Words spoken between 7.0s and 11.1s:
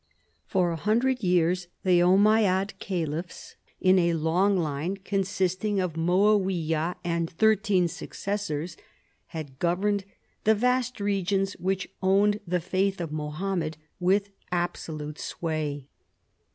and thirteen successors, had governed the vast